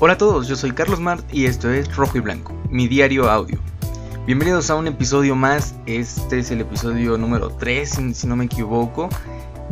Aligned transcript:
Hola 0.00 0.12
a 0.12 0.18
todos, 0.18 0.46
yo 0.46 0.54
soy 0.54 0.70
Carlos 0.70 1.00
Mart 1.00 1.24
y 1.34 1.46
esto 1.46 1.72
es 1.72 1.96
Rojo 1.96 2.18
y 2.18 2.20
Blanco, 2.20 2.54
mi 2.70 2.86
diario 2.86 3.28
audio. 3.28 3.58
Bienvenidos 4.26 4.70
a 4.70 4.76
un 4.76 4.86
episodio 4.86 5.34
más, 5.34 5.74
este 5.86 6.38
es 6.38 6.52
el 6.52 6.60
episodio 6.60 7.18
número 7.18 7.50
3 7.50 7.98
si 8.14 8.26
no 8.28 8.36
me 8.36 8.44
equivoco. 8.44 9.08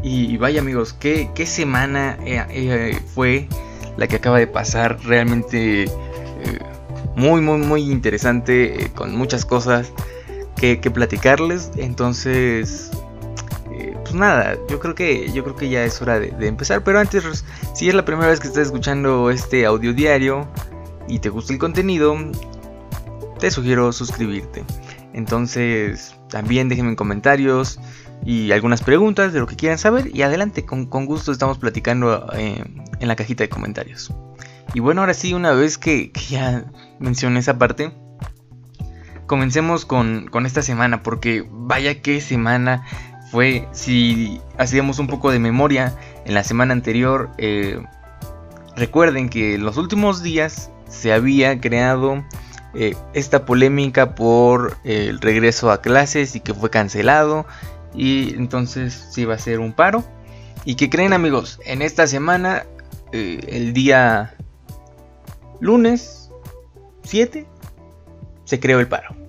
Y 0.02 0.36
vaya 0.36 0.60
amigos, 0.60 0.94
qué, 0.94 1.30
qué 1.32 1.46
semana 1.46 2.18
eh, 2.24 2.44
eh, 2.50 3.00
fue 3.14 3.48
la 3.96 4.08
que 4.08 4.16
acaba 4.16 4.40
de 4.40 4.48
pasar, 4.48 4.98
realmente 5.04 5.84
eh, 5.84 5.90
muy 7.14 7.40
muy 7.40 7.58
muy 7.58 7.88
interesante, 7.88 8.90
con 8.96 9.14
muchas 9.14 9.44
cosas 9.44 9.92
que, 10.56 10.80
que 10.80 10.90
platicarles. 10.90 11.70
Entonces 11.76 12.90
nada, 14.16 14.56
yo 14.68 14.80
creo 14.80 14.94
que 14.94 15.30
yo 15.32 15.44
creo 15.44 15.56
que 15.56 15.68
ya 15.68 15.84
es 15.84 16.00
hora 16.02 16.18
de, 16.18 16.34
empezar. 16.46 16.82
Pero 16.82 16.98
antes, 16.98 17.44
si 17.74 17.88
es 17.88 17.94
la 17.94 18.04
primera 18.04 18.28
vez 18.28 18.40
que 18.40 18.48
estás 18.48 18.66
escuchando 18.66 19.30
este 19.30 19.66
audio 19.66 19.92
diario 19.92 20.48
y 21.08 21.20
te 21.20 21.28
gusta 21.28 21.52
el 21.52 21.58
contenido, 21.58 22.16
te 23.38 23.50
sugiero 23.50 23.92
suscribirte. 23.92 24.64
Entonces, 25.12 26.14
también 26.28 26.68
déjenme 26.68 26.90
en 26.90 26.96
comentarios 26.96 27.80
y 28.24 28.52
algunas 28.52 28.82
preguntas 28.82 29.32
de 29.32 29.40
lo 29.40 29.46
que 29.46 29.56
quieran 29.56 29.78
saber. 29.78 30.14
Y 30.14 30.22
adelante, 30.22 30.64
con, 30.64 30.86
gusto 30.86 31.32
estamos 31.32 31.58
platicando 31.58 32.26
eh, 32.34 32.64
en 33.00 33.08
la 33.08 33.16
cajita 33.16 33.44
de 33.44 33.48
comentarios. 33.48 34.12
Y 34.74 34.80
bueno, 34.80 35.00
ahora 35.00 35.14
sí, 35.14 35.32
una 35.32 35.52
vez 35.52 35.78
que, 35.78 36.12
ya 36.28 36.64
mencioné 36.98 37.40
esa 37.40 37.58
parte, 37.58 37.92
comencemos 39.26 39.86
con, 39.86 40.28
con, 40.28 40.44
esta 40.44 40.62
semana, 40.62 41.02
porque 41.02 41.46
vaya 41.50 42.02
que 42.02 42.20
semana 42.20 42.84
fue, 43.30 43.66
si 43.72 44.40
hacíamos 44.56 44.98
un 44.98 45.06
poco 45.06 45.30
de 45.30 45.38
memoria, 45.38 45.94
en 46.24 46.34
la 46.34 46.44
semana 46.44 46.72
anterior, 46.72 47.30
eh, 47.38 47.82
recuerden 48.76 49.28
que 49.28 49.54
en 49.54 49.64
los 49.64 49.76
últimos 49.76 50.22
días 50.22 50.70
se 50.88 51.12
había 51.12 51.60
creado 51.60 52.24
eh, 52.74 52.94
esta 53.14 53.44
polémica 53.44 54.14
por 54.14 54.76
el 54.84 55.20
regreso 55.20 55.70
a 55.70 55.80
clases 55.80 56.36
y 56.36 56.40
que 56.40 56.54
fue 56.54 56.70
cancelado 56.70 57.46
y 57.94 58.34
entonces 58.34 59.08
se 59.10 59.22
iba 59.22 59.32
a 59.32 59.36
hacer 59.36 59.60
un 59.60 59.72
paro. 59.72 60.04
¿Y 60.64 60.74
que 60.74 60.90
creen 60.90 61.12
amigos? 61.12 61.60
En 61.64 61.80
esta 61.80 62.06
semana, 62.06 62.66
eh, 63.12 63.40
el 63.48 63.72
día 63.72 64.34
lunes 65.60 66.30
7, 67.04 67.46
se 68.44 68.60
creó 68.60 68.80
el 68.80 68.88
paro. 68.88 69.25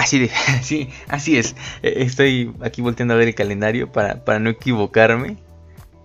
Así 0.00 0.18
de, 0.18 0.30
sí, 0.62 0.88
así 1.08 1.36
es. 1.36 1.54
E, 1.82 2.02
estoy 2.02 2.54
aquí 2.62 2.80
volteando 2.80 3.12
a 3.12 3.18
ver 3.18 3.28
el 3.28 3.34
calendario 3.34 3.92
para, 3.92 4.24
para 4.24 4.38
no 4.38 4.48
equivocarme. 4.48 5.36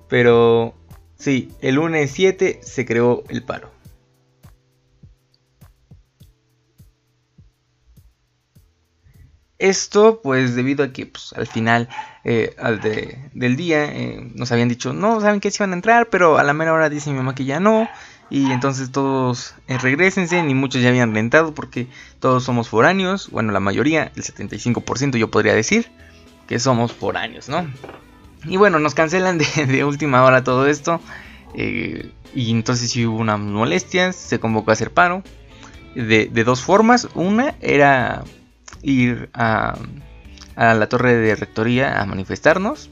Pero 0.10 0.76
sí, 1.18 1.50
el 1.62 1.76
lunes 1.76 2.12
7 2.12 2.60
se 2.62 2.86
creó 2.86 3.24
el 3.30 3.44
paro. 3.44 3.72
Esto 9.58 10.20
pues 10.22 10.56
debido 10.56 10.84
a 10.84 10.92
que 10.92 11.06
pues, 11.06 11.32
al 11.32 11.48
final 11.48 11.88
eh, 12.26 12.54
al 12.60 12.82
del 12.82 13.56
día 13.56 13.86
eh, 13.86 14.30
nos 14.36 14.52
habían 14.52 14.68
dicho, 14.68 14.92
no, 14.92 15.22
saben 15.22 15.40
que 15.40 15.50
se 15.50 15.64
iban 15.64 15.72
a 15.72 15.76
entrar, 15.76 16.10
pero 16.10 16.38
a 16.38 16.44
la 16.44 16.54
mera 16.54 16.74
hora 16.74 16.90
dice 16.90 17.10
mi 17.12 17.16
mamá 17.16 17.34
que 17.34 17.46
ya 17.46 17.62
no. 17.62 17.88
Y 18.30 18.52
entonces 18.52 18.92
todos 18.92 19.54
eh, 19.68 19.78
regresense, 19.78 20.42
ni 20.42 20.56
muchos 20.56 20.82
ya 20.82 20.90
habían 20.90 21.14
rentado 21.14 21.54
porque 21.54 21.88
todos 22.20 22.44
somos 22.44 22.70
foráneos, 22.70 23.30
bueno 23.30 23.52
la 23.52 23.60
mayoría, 23.60 24.12
el 24.16 24.24
75% 24.24 25.18
yo 25.18 25.30
podría 25.30 25.54
decir 25.54 25.92
que 26.48 26.60
somos 26.60 26.92
foráneos, 26.92 27.50
¿no? 27.50 27.66
Y 28.48 28.58
bueno, 28.58 28.80
nos 28.80 28.94
cancelan 28.94 29.38
de, 29.38 29.84
última 29.84 30.24
hora 30.24 30.44
todo 30.44 30.68
esto. 30.68 31.02
Eh, 31.56 32.12
y 32.34 32.52
entonces 32.52 32.92
si 32.92 33.06
hubo 33.06 33.18
unas 33.18 33.40
molestias, 33.40 34.16
se 34.16 34.40
convocó 34.40 34.72
a 34.72 34.74
hacer 34.74 34.92
paro. 34.92 35.24
De, 35.96 36.28
dos 36.28 36.62
formas. 36.62 37.08
Una 37.16 37.56
era 37.62 38.24
ir 38.84 39.30
a, 39.34 39.78
a 40.56 40.74
la 40.74 40.90
torre 40.90 41.16
de 41.16 41.36
rectoría 41.36 42.02
a 42.02 42.06
manifestarnos. 42.06 42.90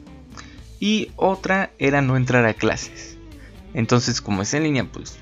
Y 0.80 1.12
otra 1.16 1.72
era 1.78 2.02
no 2.02 2.18
entrar 2.18 2.46
a 2.46 2.54
clases. 2.54 3.18
Entonces, 3.74 4.22
como 4.22 4.42
es 4.42 4.54
en 4.54 4.64
línea, 4.64 4.86
pues 4.86 5.20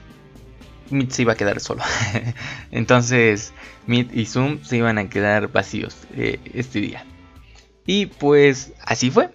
Meet 0.92 1.12
se 1.12 1.22
iba 1.24 1.34
a 1.34 1.36
quedar 1.36 1.60
solo. 1.60 1.84
Entonces 2.72 3.54
Meet 3.88 4.16
y 4.16 4.26
Zoom 4.26 4.64
se 4.64 4.78
iban 4.78 4.98
a 4.98 5.10
quedar 5.10 5.52
vacíos 5.52 5.98
eh, 6.16 6.40
este 6.54 6.80
día. 6.80 7.06
Y 7.86 8.08
pues 8.08 8.74
así 8.82 9.12
fue. 9.12 9.30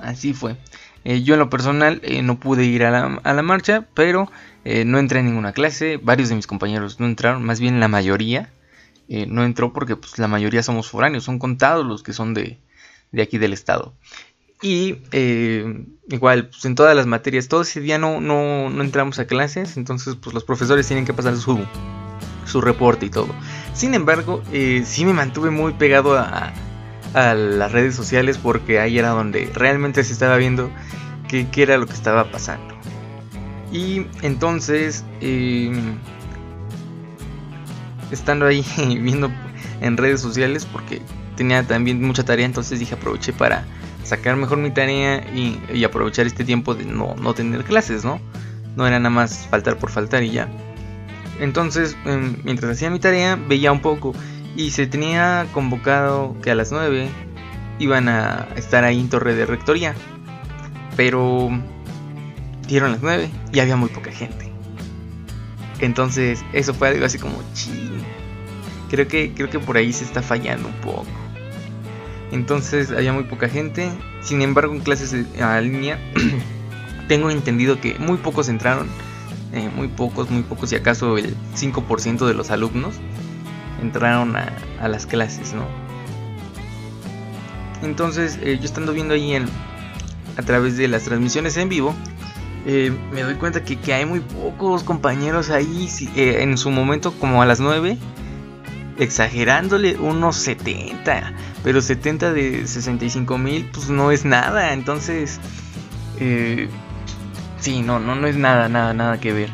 Así 0.00 0.32
fue. 0.32 0.56
Eh, 1.04 1.22
yo 1.22 1.34
en 1.34 1.40
lo 1.40 1.50
personal 1.50 2.00
eh, 2.04 2.22
no 2.22 2.38
pude 2.38 2.64
ir 2.64 2.84
a 2.84 2.90
la, 2.90 3.42
marcha, 3.42 3.86
pero 3.94 4.30
no 4.64 4.98
entré 4.98 5.20
en 5.20 5.26
ninguna 5.26 5.52
clase. 5.52 5.98
Varios 6.02 6.28
de 6.28 6.36
mis 6.36 6.46
compañeros 6.46 7.00
no 7.00 7.06
entraron, 7.06 7.44
más 7.44 7.60
bien 7.60 7.80
la 7.80 7.88
mayoría 7.88 8.50
no 9.08 9.44
entró 9.44 9.74
porque 9.74 9.96
pues, 9.96 10.18
la 10.18 10.28
mayoría 10.28 10.62
somos 10.62 10.88
foráneos. 10.88 11.24
Son 11.24 11.38
contados 11.38 11.84
los 11.84 12.02
que 12.02 12.12
son 12.12 12.32
de, 12.32 12.58
de 13.10 13.22
aquí 13.22 13.38
del 13.38 13.52
estado. 13.52 13.94
Y 14.62 14.98
eh, 15.10 15.86
igual, 16.08 16.48
pues 16.48 16.64
en 16.64 16.76
todas 16.76 16.94
las 16.94 17.06
materias, 17.06 17.48
todo 17.48 17.62
ese 17.62 17.80
día 17.80 17.98
no, 17.98 18.20
no, 18.20 18.68
entramos 18.80 19.18
a 19.18 19.26
clases, 19.26 19.76
entonces 19.76 20.14
pues 20.14 20.32
los 20.32 20.44
profesores 20.44 20.86
tienen 20.86 21.04
que 21.04 21.12
pasar 21.12 21.36
su, 21.36 21.58
su 22.46 22.60
reporte 22.60 23.06
y 23.06 23.10
todo. 23.10 23.34
Sin 23.74 23.92
embargo, 23.94 24.40
eh, 24.52 24.84
sí 24.86 25.04
me 25.04 25.12
mantuve 25.12 25.50
muy 25.50 25.72
pegado 25.72 26.16
a, 26.16 26.52
a, 27.12 27.34
las 27.34 27.72
redes 27.72 27.96
sociales 27.96 28.38
porque 28.38 28.78
ahí 28.78 28.98
era 28.98 29.08
donde 29.08 29.50
realmente 29.52 30.04
se 30.04 30.12
estaba 30.12 30.36
viendo 30.36 30.70
qué, 31.28 31.48
era 31.56 31.76
lo 31.76 31.86
que 31.86 31.94
estaba 31.94 32.30
pasando. 32.30 32.72
Y 33.72 34.06
entonces, 34.22 35.04
em, 35.20 35.96
estando 38.12 38.46
ahí 38.46 38.64
viendo 39.00 39.28
en 39.80 39.96
redes 39.96 40.20
sociales, 40.20 40.66
porque 40.66 41.02
tenía 41.36 41.66
también 41.66 42.00
mucha 42.00 42.24
tarea, 42.24 42.46
entonces 42.46 42.78
dije 42.78 42.94
aproveché 42.94 43.32
para 43.32 43.64
sacar 44.04 44.36
mejor 44.36 44.58
mi 44.58 44.70
tarea 44.70 45.24
y, 45.34 45.84
aprovechar 45.84 46.26
este 46.26 46.44
tiempo 46.44 46.74
de 46.74 46.84
no, 46.84 47.16
tener 47.34 47.64
clases, 47.64 48.04
¿no? 48.04 48.20
No 48.76 48.86
era 48.86 48.98
nada 48.98 49.10
más 49.10 49.46
faltar 49.50 49.78
por 49.78 49.90
faltar 49.90 50.22
y 50.22 50.30
ya. 50.30 50.48
Entonces, 51.40 51.96
em, 52.04 52.36
mientras 52.44 52.72
hacía 52.72 52.90
mi 52.90 52.98
tarea, 52.98 53.36
veía 53.36 53.72
un 53.72 53.80
poco 53.80 54.14
y 54.56 54.70
se 54.70 54.86
tenía 54.86 55.46
convocado 55.52 56.36
que 56.42 56.50
a 56.50 56.54
las 56.54 56.72
9 56.72 57.08
iban 57.78 58.08
a 58.08 58.48
estar 58.56 58.84
ahí 58.84 59.00
en 59.00 59.08
Torre 59.08 59.34
de 59.34 59.46
Rectoría. 59.46 59.94
Pero 60.96 61.50
dieron 62.68 62.92
las 62.92 63.02
9 63.02 63.30
y 63.52 63.60
había 63.60 63.76
muy 63.76 63.88
poca 63.88 64.12
gente. 64.12 64.52
Entonces, 65.80 66.44
eso 66.52 66.74
fue 66.74 66.88
algo 66.88 67.04
así 67.04 67.18
como 67.18 67.42
ching. 67.54 68.02
Creo 68.88 69.08
que, 69.08 69.32
creo 69.34 69.50
que 69.50 69.58
por 69.58 69.76
ahí 69.76 69.92
se 69.92 70.04
está 70.04 70.22
fallando 70.22 70.68
un 70.68 70.74
poco. 70.74 71.06
Entonces 72.32 72.90
había 72.90 73.12
muy 73.12 73.24
poca 73.24 73.48
gente. 73.48 73.88
Sin 74.22 74.42
embargo, 74.42 74.74
en 74.74 74.80
clases 74.80 75.14
a 75.40 75.60
línea 75.60 76.00
tengo 77.08 77.30
entendido 77.30 77.78
que 77.80 77.98
muy 77.98 78.16
pocos 78.16 78.48
entraron. 78.48 78.88
Eh, 79.52 79.68
muy 79.76 79.88
pocos, 79.88 80.30
muy 80.30 80.42
pocos, 80.42 80.70
si 80.70 80.76
acaso 80.76 81.18
el 81.18 81.36
5% 81.54 82.26
de 82.26 82.32
los 82.32 82.50
alumnos 82.50 82.94
entraron 83.82 84.34
a, 84.34 84.88
las 84.88 85.04
clases, 85.04 85.52
¿no? 85.52 85.66
Entonces, 87.82 88.38
eh, 88.40 88.56
yo 88.58 88.64
estando 88.64 88.94
viendo 88.94 89.12
ahí 89.12 89.34
a 89.34 90.42
través 90.42 90.78
de 90.78 90.88
las 90.88 91.02
transmisiones 91.02 91.58
en 91.58 91.68
vivo, 91.68 91.94
eh, 92.64 92.96
me 93.12 93.22
doy 93.22 93.34
cuenta 93.34 93.62
que, 93.62 93.78
que, 93.78 93.92
hay 93.92 94.06
muy 94.06 94.20
pocos 94.20 94.84
compañeros 94.84 95.50
ahí. 95.50 95.90
en 96.16 96.56
su 96.56 96.70
momento, 96.70 97.12
como 97.12 97.42
a 97.42 97.46
las 97.46 97.60
9, 97.60 97.98
exagerándole 98.98 99.96
unos 99.96 100.36
70, 100.36 101.32
pero 101.62 101.80
70 101.80 102.32
de 102.32 102.66
65 102.66 103.38
mil 103.38 103.68
pues 103.72 103.88
no 103.88 104.10
es 104.10 104.24
nada, 104.24 104.72
entonces 104.72 105.40
eh, 106.18 106.68
sí, 107.58 107.82
no, 107.82 107.98
no, 107.98 108.14
no 108.14 108.26
es 108.26 108.36
nada, 108.36 108.68
nada, 108.68 108.92
nada 108.92 109.20
que 109.20 109.32
ver. 109.32 109.50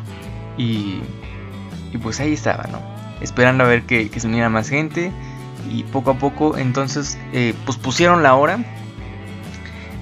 Y, 0.57 0.99
y 1.91 1.97
pues 2.01 2.19
ahí 2.19 2.33
estaba, 2.33 2.65
¿no? 2.71 2.81
Esperando 3.21 3.63
a 3.63 3.67
ver 3.67 3.83
que, 3.83 4.09
se 4.19 4.27
uniera 4.27 4.49
más 4.49 4.69
gente 4.69 5.11
y 5.69 5.83
poco 5.83 6.11
a 6.11 6.17
poco 6.17 6.57
entonces 6.57 7.17
eh, 7.33 7.53
pues 7.65 7.77
pusieron 7.77 8.23
la 8.23 8.35
hora 8.35 8.59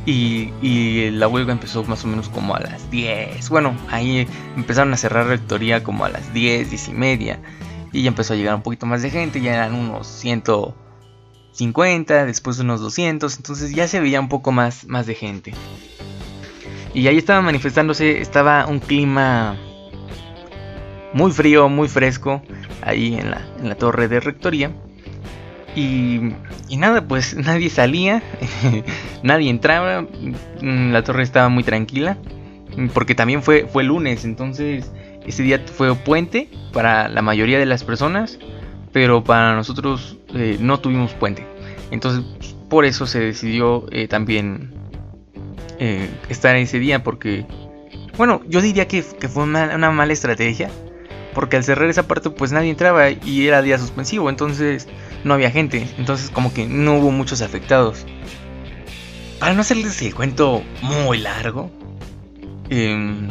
y, 0.05 0.53
y, 0.61 1.09
la 1.11 1.27
huelga 1.27 1.51
empezó 1.51 1.83
más 1.83 2.05
o 2.05 2.07
menos 2.07 2.29
como 2.29 2.55
a 2.55 2.61
las 2.61 2.89
10. 2.89 3.49
Bueno, 3.49 3.75
ahí 3.91 4.25
empezaron 4.55 4.93
a 4.93 4.97
cerrar 4.97 5.27
rectoría 5.27 5.83
como 5.83 6.05
a 6.05 6.09
las 6.09 6.33
10, 6.33 6.69
10 6.69 6.87
y 6.87 6.93
media. 6.93 7.39
Y 7.91 8.03
ya 8.03 8.09
empezó 8.09 8.33
a 8.33 8.35
llegar 8.35 8.55
un 8.55 8.61
poquito 8.61 8.85
más 8.85 9.01
de 9.01 9.09
gente, 9.09 9.41
ya 9.41 9.53
eran 9.53 9.73
unos 9.73 10.07
150, 10.07 12.25
después 12.25 12.59
unos 12.59 12.81
200, 12.81 13.37
entonces 13.37 13.73
ya 13.73 13.87
se 13.87 13.99
veía 13.99 14.19
un 14.19 14.29
poco 14.29 14.51
más, 14.51 14.85
más 14.85 15.07
de 15.07 15.15
gente. 15.15 15.53
Y 16.93 17.07
ahí 17.07 17.17
estaba 17.17 17.41
manifestándose, 17.41 18.21
estaba 18.21 18.65
un 18.65 18.79
clima 18.79 19.55
muy 21.13 21.31
frío, 21.31 21.69
muy 21.69 21.87
fresco, 21.87 22.41
ahí 22.81 23.15
en 23.15 23.31
la, 23.31 23.41
en 23.59 23.69
la 23.69 23.75
torre 23.75 24.07
de 24.07 24.19
rectoría. 24.19 24.71
Y, 25.75 26.33
y, 26.69 26.77
nada, 26.77 27.07
pues 27.07 27.35
nadie 27.35 27.69
salía, 27.69 28.23
nadie 29.23 29.49
entraba, 29.49 30.01
mm, 30.01 30.91
la 30.91 31.03
torre 31.03 31.23
estaba 31.23 31.49
muy 31.49 31.63
tranquila, 31.63 32.17
porque 32.93 33.15
también 33.15 33.43
fue, 33.43 33.67
fue 33.67 33.83
lunes, 33.83 34.25
entonces 34.25 34.91
ese 35.27 35.43
día 35.43 35.63
fue 35.65 35.93
puente 35.95 36.49
para 36.73 37.09
la 37.09 37.21
mayoría 37.21 37.59
de 37.59 37.65
las 37.65 37.83
personas, 37.83 38.39
pero 38.93 39.23
para 39.23 39.55
nosotros 39.55 40.17
eh, 40.33 40.57
no 40.59 40.79
tuvimos 40.79 41.13
puente. 41.13 41.45
Entonces, 41.91 42.23
por 42.69 42.85
eso 42.85 43.05
se 43.05 43.19
decidió 43.19 43.85
eh, 43.91 44.07
también 44.07 44.71
eh, 45.79 46.09
estar 46.29 46.55
ese 46.55 46.79
día, 46.79 47.03
porque, 47.03 47.45
bueno, 48.17 48.41
yo 48.47 48.61
diría 48.61 48.87
que, 48.87 49.03
fue 49.03 49.43
una, 49.43 49.75
una, 49.75 49.91
mala 49.91 50.13
estrategia, 50.13 50.69
porque 51.33 51.57
al 51.57 51.63
cerrar 51.63 51.89
esa 51.89 52.07
parte, 52.07 52.29
pues 52.29 52.51
nadie 52.51 52.69
entraba 52.69 53.09
y 53.09 53.47
era 53.47 53.61
día 53.61 53.77
suspensivo, 53.77 54.29
entonces 54.29 54.87
no 55.23 55.33
había 55.33 55.51
gente, 55.51 55.87
entonces 55.97 56.29
como 56.29 56.53
que 56.53 56.65
no 56.65 56.97
hubo 56.97 57.11
muchos 57.11 57.41
afectados. 57.41 58.05
Para 59.39 59.53
no 59.53 59.61
hacerles 59.61 60.01
el 60.01 60.15
cuento 60.15 60.63
muy 60.81 61.19
largo, 61.19 61.69
eh, 62.69 63.27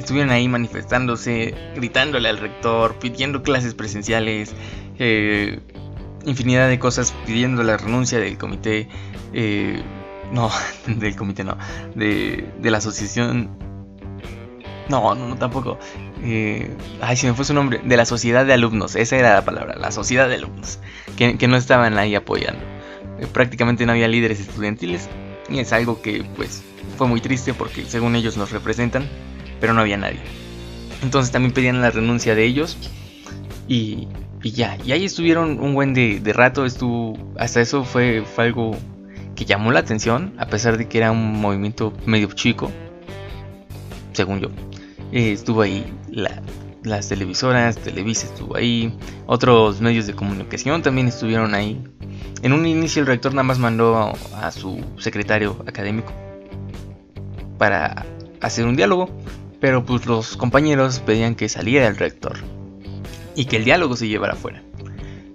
estuvieron 0.00 0.30
ahí 0.30 0.48
manifestándose, 0.48 1.54
gritándole 1.76 2.28
al 2.30 2.38
rector, 2.38 2.98
pidiendo 2.98 3.42
clases 3.42 3.74
presenciales, 3.74 4.54
eh, 4.98 5.60
infinidad 6.24 6.68
de 6.68 6.78
cosas, 6.78 7.14
pidiendo 7.26 7.62
la 7.62 7.76
renuncia 7.76 8.18
del 8.18 8.38
comité, 8.38 8.88
eh, 9.34 9.82
no, 10.32 10.50
del 10.86 11.16
comité 11.16 11.44
no, 11.44 11.56
de, 11.94 12.48
de 12.60 12.70
la 12.70 12.78
asociación, 12.78 13.50
no, 14.88 15.14
no, 15.14 15.28
no 15.28 15.36
tampoco, 15.36 15.78
eh, 16.24 16.74
ay, 17.02 17.16
si 17.16 17.26
me 17.26 17.34
fue 17.34 17.44
su 17.44 17.52
nombre, 17.52 17.80
de 17.84 17.96
la 17.96 18.06
sociedad 18.06 18.46
de 18.46 18.54
alumnos, 18.54 18.96
esa 18.96 19.16
era 19.16 19.34
la 19.34 19.44
palabra, 19.44 19.76
la 19.76 19.92
sociedad 19.92 20.28
de 20.28 20.36
alumnos, 20.36 20.78
que, 21.16 21.46
no 21.46 21.56
estaban 21.56 21.98
ahí 21.98 22.14
apoyando. 22.14 22.62
prácticamente 23.34 23.84
no 23.84 23.92
había 23.92 24.08
líderes 24.08 24.40
estudiantiles 24.40 25.10
y 25.50 25.58
es 25.58 25.74
algo 25.74 26.00
que 26.00 26.24
pues 26.36 26.62
fue 26.96 27.06
muy 27.06 27.20
triste 27.20 27.52
porque 27.52 27.84
según 27.84 28.16
ellos 28.16 28.38
nos 28.38 28.50
representan 28.50 29.06
pero 29.60 29.74
no 29.74 29.80
había 29.80 29.96
nadie. 29.96 30.20
Entonces 31.02 31.32
también 31.32 31.52
pedían 31.52 31.80
la 31.80 31.90
renuncia 31.90 32.34
de 32.34 32.44
ellos 32.44 32.76
y, 33.68 34.08
ya, 34.42 34.76
y 34.84 34.92
ahí 34.92 35.04
estuvieron 35.04 35.60
un 35.60 35.74
buen 35.74 35.94
de, 35.94 36.32
rato, 36.34 36.64
estuvo, 36.64 37.16
hasta 37.38 37.60
eso 37.60 37.84
fue, 37.84 38.22
fue 38.22 38.44
algo 38.44 38.76
que 39.34 39.44
llamó 39.44 39.70
la 39.72 39.80
atención, 39.80 40.34
a 40.38 40.46
pesar 40.46 40.76
de 40.76 40.88
que 40.88 40.98
era 40.98 41.12
un 41.12 41.40
movimiento 41.40 41.92
medio 42.04 42.28
chico, 42.32 42.70
según 44.12 44.40
yo. 44.40 44.48
Eh, 45.12 45.32
estuvo 45.32 45.62
ahí 45.62 45.84
las 46.82 47.08
televisoras, 47.08 47.76
Televisa 47.76 48.26
estuvo 48.26 48.56
ahí, 48.56 48.94
otros 49.26 49.80
medios 49.80 50.06
de 50.06 50.14
comunicación 50.14 50.82
también 50.82 51.08
estuvieron 51.08 51.54
ahí. 51.54 51.82
En 52.42 52.52
un 52.52 52.66
inicio 52.66 53.00
el 53.00 53.06
rector 53.06 53.32
nada 53.32 53.42
más 53.42 53.58
mandó 53.58 54.14
a 54.34 54.50
su 54.50 54.82
secretario 54.98 55.62
académico 55.66 56.12
para 57.58 58.06
hacer 58.40 58.66
un 58.66 58.76
diálogo, 58.76 59.10
pero 59.60 59.84
pues 59.84 60.06
los 60.06 60.36
compañeros 60.36 61.00
pedían 61.00 61.34
que 61.34 61.48
saliera 61.48 61.86
el 61.86 61.96
rector 61.96 62.38
y 63.34 63.44
que 63.44 63.56
el 63.56 63.64
diálogo 63.64 63.96
se 63.96 64.08
llevara 64.08 64.32
afuera. 64.32 64.62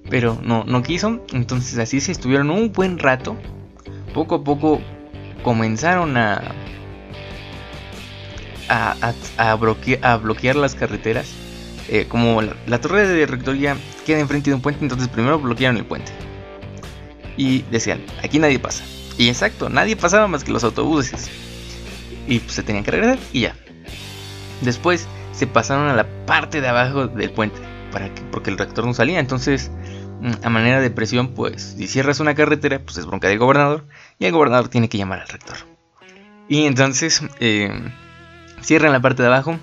Pero 0.09 0.39
no, 0.43 0.63
no 0.65 0.83
quiso, 0.83 1.23
entonces 1.31 1.77
así 1.77 2.01
se 2.01 2.11
estuvieron 2.11 2.49
un 2.49 2.71
buen 2.71 2.99
rato. 2.99 3.37
Poco 4.13 4.35
a 4.35 4.43
poco 4.43 4.81
comenzaron 5.43 6.17
a, 6.17 6.41
a, 8.69 9.13
a, 9.37 9.55
bloquear, 9.55 10.55
las 10.55 10.75
carreteras. 10.75 11.33
Eh, 11.87 12.07
como 12.07 12.41
la, 12.41 12.81
torre 12.81 13.07
de 13.07 13.27
rectoría 13.27 13.77
queda 14.07 14.19
enfrente 14.19 14.49
de 14.49 14.55
un 14.55 14.61
puente, 14.61 14.83
entonces 14.83 15.07
primero 15.07 15.39
bloquearon 15.39 15.77
el 15.77 15.85
puente. 15.85 16.11
Y 17.37 17.63
decían, 17.63 18.03
aquí 18.23 18.39
nadie 18.39 18.59
pasa. 18.59 18.83
Y 19.17 19.29
exacto, 19.29 19.69
nadie 19.69 19.95
pasaba 19.95 20.27
más 20.27 20.43
que 20.43 20.51
los 20.51 20.63
autobuses. 20.63 21.29
Y 22.27 22.39
pues 22.39 22.53
se 22.53 22.63
tenían 22.63 22.83
que 22.83 22.91
regresar 22.91 23.19
y 23.33 23.41
ya. 23.41 23.55
Después 24.61 25.07
se 25.31 25.47
pasaron 25.47 25.87
a 25.87 25.95
la 25.95 26.05
parte 26.25 26.61
de 26.61 26.67
abajo 26.67 27.07
del 27.07 27.31
puente, 27.31 27.59
para 27.91 28.13
que, 28.13 28.21
porque 28.23 28.49
el 28.49 28.57
rector 28.57 28.85
no 28.85 28.93
salía. 28.93 29.19
Entonces, 29.19 29.71
mm, 30.21 30.31
a 30.43 30.49
manera 30.49 30.81
de 30.81 30.89
presión, 30.89 31.29
pues 31.29 31.75
si 31.77 31.87
cierras 31.87 32.19
una 32.19 32.35
carretera, 32.35 32.79
pues 32.79 32.97
es 32.97 33.05
bronca 33.05 33.27
del 33.27 33.39
gobernador 33.39 33.85
y 34.19 34.25
el 34.25 34.31
gobernador 34.31 34.69
tiene 34.69 34.89
que 34.89 34.97
llamar 34.97 35.21
al 35.21 35.27
rector. 35.27 35.57
Y 36.47 36.65
entonces 36.65 37.21
eh, 37.39 37.71
cierran 38.61 38.91
la 38.91 39.01
parte 39.01 39.23
de 39.23 39.27
abajo, 39.27 39.57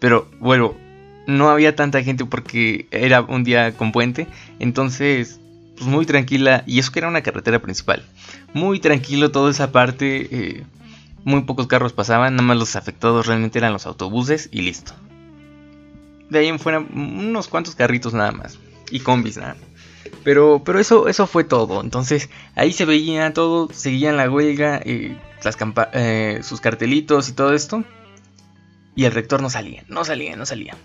pero 0.00 0.28
vuelvo, 0.38 0.76
no 1.26 1.50
había 1.50 1.74
tanta 1.74 2.02
gente 2.02 2.24
porque 2.24 2.86
era 2.90 3.22
un 3.22 3.44
día 3.44 3.72
con 3.72 3.92
puente, 3.92 4.26
entonces 4.58 5.40
pues 5.76 5.88
muy 5.88 6.06
tranquila 6.06 6.64
y 6.66 6.80
eso 6.80 6.90
que 6.90 6.98
era 6.98 7.08
una 7.08 7.22
carretera 7.22 7.60
principal, 7.60 8.02
muy 8.52 8.80
tranquilo 8.80 9.30
toda 9.30 9.50
esa 9.50 9.70
parte. 9.70 10.28
Eh, 10.30 10.64
muy 11.24 11.42
pocos 11.42 11.66
carros 11.66 11.92
pasaban, 11.92 12.34
nada 12.36 12.46
más 12.46 12.56
los 12.56 12.76
afectados 12.76 13.26
realmente 13.26 13.58
eran 13.58 13.72
los 13.72 13.86
autobuses 13.86 14.48
y 14.52 14.62
listo. 14.62 14.92
De 16.30 16.40
ahí 16.40 16.48
en 16.48 16.58
fuera 16.58 16.80
unos 16.80 17.48
cuantos 17.48 17.74
carritos 17.74 18.14
nada 18.14 18.32
más 18.32 18.58
y 18.90 19.00
combis 19.00 19.36
nada. 19.38 19.56
Pero, 20.24 20.62
pero 20.64 20.78
eso, 20.78 21.08
eso 21.08 21.26
fue 21.26 21.44
todo. 21.44 21.80
Entonces 21.80 22.28
ahí 22.54 22.72
se 22.72 22.84
veía 22.84 23.32
todo, 23.32 23.68
seguían 23.72 24.16
la 24.16 24.30
huelga, 24.30 24.80
eh, 24.84 25.16
las 25.42 25.56
eh, 25.92 26.40
sus 26.42 26.60
cartelitos 26.60 27.28
y 27.28 27.32
todo 27.32 27.54
esto. 27.54 27.84
Y 28.94 29.04
el 29.04 29.12
rector 29.12 29.40
no 29.40 29.48
salía, 29.48 29.84
no 29.88 30.04
salía, 30.04 30.36
no 30.36 30.44
salía. 30.44 30.76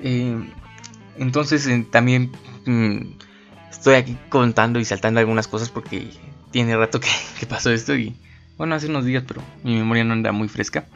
Eh, 0.00 0.36
entonces 1.18 1.68
también 1.90 2.32
mm, 2.66 3.00
estoy 3.70 3.94
aquí 3.94 4.16
contando 4.28 4.78
y 4.80 4.84
saltando 4.84 5.20
algunas 5.20 5.48
cosas 5.48 5.70
porque 5.70 6.10
tiene 6.50 6.76
rato 6.76 7.00
que, 7.00 7.08
que 7.40 7.46
pasó 7.46 7.70
esto 7.70 7.96
y 7.96 8.16
bueno, 8.56 8.74
hace 8.74 8.86
unos 8.86 9.04
días, 9.04 9.24
pero 9.26 9.42
mi 9.62 9.74
memoria 9.74 10.04
no 10.04 10.14
anda 10.14 10.32
muy 10.32 10.48
fresca. 10.48 10.86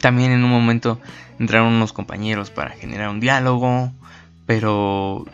También 0.00 0.32
en 0.32 0.44
un 0.44 0.50
momento 0.50 1.00
entraron 1.38 1.72
unos 1.72 1.92
compañeros 1.92 2.50
para 2.50 2.70
generar 2.70 3.08
un 3.10 3.20
diálogo, 3.20 3.92
pero 4.46 5.26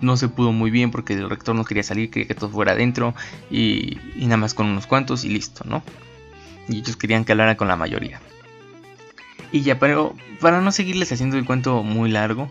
no 0.00 0.16
se 0.16 0.28
pudo 0.28 0.52
muy 0.52 0.70
bien 0.70 0.90
porque 0.90 1.14
el 1.14 1.28
rector 1.28 1.54
no 1.54 1.64
quería 1.64 1.82
salir, 1.82 2.10
quería 2.10 2.28
que 2.28 2.34
todo 2.34 2.50
fuera 2.50 2.72
adentro 2.72 3.14
y, 3.50 3.98
nada 4.16 4.36
más 4.36 4.54
con 4.54 4.66
unos 4.66 4.86
cuantos 4.86 5.24
y 5.24 5.30
listo, 5.30 5.64
¿no? 5.66 5.82
Y 6.68 6.78
ellos 6.78 6.96
querían 6.96 7.24
que 7.24 7.32
hablara 7.32 7.56
con 7.56 7.68
la 7.68 7.76
mayoría. 7.76 8.20
Y 9.52 9.62
ya, 9.62 9.78
pero 9.78 10.14
para 10.40 10.60
no 10.60 10.72
seguirles 10.72 11.12
haciendo 11.12 11.36
el 11.36 11.44
cuento 11.44 11.82
muy 11.82 12.10
largo, 12.10 12.50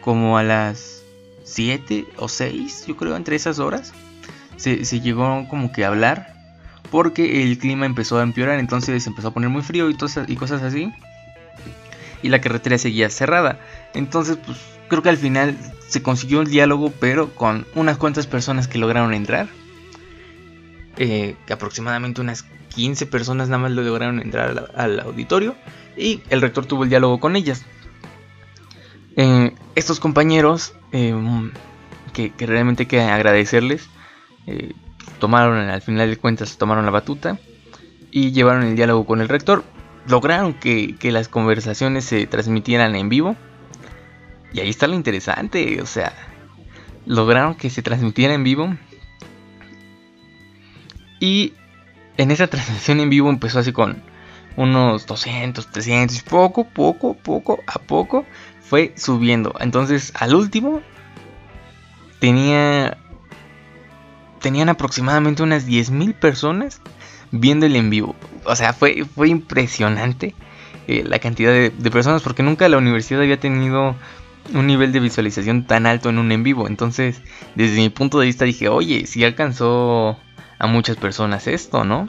como 0.00 0.38
a 0.38 0.42
las 0.42 1.02
7 1.44 2.06
o 2.16 2.28
6, 2.28 2.86
yo 2.86 2.96
creo, 2.96 3.16
entre 3.16 3.36
esas 3.36 3.58
horas, 3.58 3.92
se, 4.56 4.84
se 4.84 5.00
llegó 5.00 5.46
como 5.48 5.72
que 5.72 5.84
a 5.84 5.88
hablar 5.88 6.37
porque 6.90 7.42
el 7.42 7.58
clima 7.58 7.86
empezó 7.86 8.18
a 8.18 8.22
empeorar, 8.22 8.58
entonces 8.58 9.06
empezó 9.06 9.28
a 9.28 9.34
poner 9.34 9.50
muy 9.50 9.62
frío 9.62 9.90
y, 9.90 9.96
y 10.26 10.36
cosas 10.36 10.62
así. 10.62 10.92
Y 12.22 12.28
la 12.28 12.40
carretera 12.40 12.78
seguía 12.78 13.10
cerrada. 13.10 13.60
Entonces, 13.94 14.38
pues 14.44 14.58
creo 14.88 15.02
que 15.02 15.08
al 15.08 15.16
final 15.16 15.56
se 15.86 16.02
consiguió 16.02 16.40
un 16.40 16.46
diálogo, 16.46 16.92
pero 16.98 17.34
con 17.34 17.66
unas 17.74 17.98
cuantas 17.98 18.26
personas 18.26 18.66
que 18.68 18.78
lograron 18.78 19.14
entrar. 19.14 19.48
Eh, 20.96 21.36
aproximadamente 21.50 22.20
unas 22.20 22.44
15 22.74 23.06
personas 23.06 23.48
nada 23.48 23.62
más 23.62 23.70
lograron 23.70 24.20
entrar 24.20 24.70
al, 24.74 25.00
auditorio. 25.00 25.54
Y 25.96 26.22
el 26.30 26.40
rector 26.40 26.66
tuvo 26.66 26.84
el 26.84 26.90
diálogo 26.90 27.20
con 27.20 27.36
ellas. 27.36 27.64
Eh, 29.16 29.52
estos 29.74 30.00
compañeros, 30.00 30.74
eh, 30.92 31.14
que, 32.12 32.30
que, 32.32 32.46
realmente 32.46 32.84
hay 32.84 32.86
que 32.86 33.00
agradecerles, 33.00 33.88
tomaron, 35.18 35.58
al 35.68 35.82
final 35.82 36.08
de 36.10 36.16
cuentas, 36.16 36.56
tomaron 36.58 36.84
la 36.84 36.90
batuta 36.90 37.38
y 38.10 38.32
llevaron 38.32 38.64
el 38.64 38.76
diálogo 38.76 39.06
con 39.06 39.20
el 39.20 39.28
rector. 39.28 39.64
Lograron 40.06 40.54
que, 40.54 40.96
las 41.02 41.28
conversaciones 41.28 42.04
se 42.04 42.26
transmitieran 42.26 42.94
en 42.96 43.08
vivo. 43.08 43.36
Y 44.52 44.60
ahí 44.60 44.70
está 44.70 44.86
lo 44.86 44.94
interesante, 44.94 45.82
o 45.82 45.86
sea, 45.86 46.12
lograron 47.04 47.54
que 47.54 47.68
se 47.68 47.82
transmitiera 47.82 48.32
en 48.32 48.44
vivo. 48.44 48.76
Y 51.20 51.52
en 52.16 52.30
esa 52.30 52.46
transmisión 52.46 53.00
en 53.00 53.10
vivo 53.10 53.28
empezó 53.28 53.58
así 53.58 53.72
con 53.72 54.02
unos 54.56 55.06
200, 55.06 55.70
300, 55.70 56.18
y 56.18 56.22
poco, 56.22 56.64
poco, 56.64 57.14
poco, 57.14 57.60
a 57.66 57.78
poco 57.78 58.24
fue 58.60 58.94
subiendo. 58.96 59.54
Entonces, 59.60 60.12
al 60.14 60.34
último 60.34 60.80
tenía 62.18 62.96
tenían 64.40 64.68
aproximadamente 64.68 65.42
unas 65.42 65.66
10.000 65.66 66.14
personas 66.14 66.80
viendo 67.30 67.66
el 67.66 67.76
en 67.76 67.90
vivo. 67.90 68.16
O 68.44 68.56
sea, 68.56 68.72
fue, 68.72 69.04
fue 69.04 69.28
impresionante 69.28 70.34
eh, 70.86 71.04
la 71.06 71.18
cantidad 71.18 71.52
de, 71.52 71.70
personas 71.90 72.22
porque 72.22 72.42
nunca 72.42 72.68
la 72.68 72.78
universidad 72.78 73.20
había 73.20 73.38
tenido 73.38 73.94
un 74.54 74.66
nivel 74.66 74.92
de 74.92 75.00
visualización 75.00 75.66
tan 75.66 75.86
alto 75.86 76.08
en 76.08 76.18
un 76.18 76.32
en 76.32 76.42
vivo. 76.42 76.66
Entonces, 76.66 77.20
desde 77.54 77.76
mi 77.76 77.90
punto 77.90 78.18
de 78.18 78.26
vista 78.26 78.44
dije, 78.44 78.68
oye, 78.68 79.06
si 79.06 79.24
alcanzó 79.24 80.18
a 80.58 80.66
muchas 80.66 80.96
personas 80.96 81.46
esto, 81.46 81.84
¿no? 81.84 82.08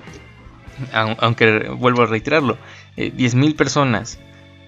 Aunque 0.94 1.68
vuelvo 1.70 2.04
a 2.04 2.06
reiterarlo, 2.06 2.58
eh, 2.96 3.12
10.000 3.14 3.56
personas 3.56 4.18